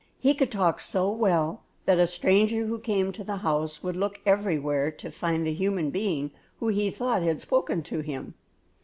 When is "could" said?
0.33-0.51